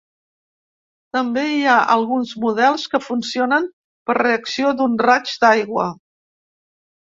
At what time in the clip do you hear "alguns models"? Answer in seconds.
1.97-2.87